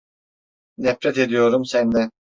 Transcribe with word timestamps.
Nefret 0.77 1.17
ediyorum 1.17 1.65
senden! 1.65 2.11